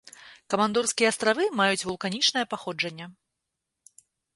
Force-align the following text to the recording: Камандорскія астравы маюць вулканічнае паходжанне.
Камандорскія 0.53 1.11
астравы 1.13 1.43
маюць 1.61 1.85
вулканічнае 1.87 2.45
паходжанне. 2.55 3.15